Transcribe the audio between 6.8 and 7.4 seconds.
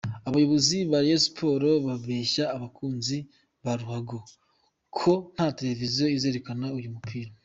mupira.